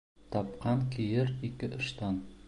Тапҡан 0.35 0.81
кейер 0.95 1.29
ике 1.49 1.69
ыштан 1.81 2.19